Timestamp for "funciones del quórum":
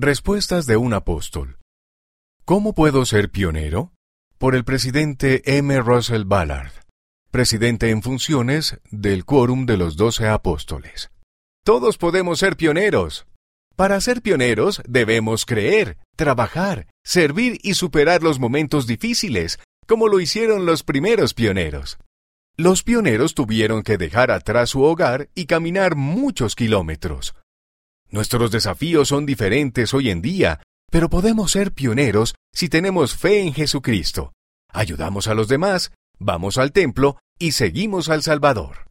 8.04-9.66